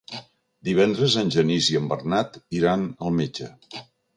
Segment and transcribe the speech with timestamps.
[0.69, 3.53] Divendres en Genís i en Bernat iran al metge.